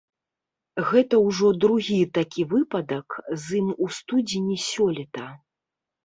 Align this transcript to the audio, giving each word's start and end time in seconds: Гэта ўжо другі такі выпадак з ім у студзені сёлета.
Гэта 0.91 1.15
ўжо 1.25 1.49
другі 1.65 1.97
такі 2.17 2.45
выпадак 2.53 3.07
з 3.43 3.59
ім 3.59 3.67
у 3.85 3.89
студзені 3.97 4.57
сёлета. 4.71 5.27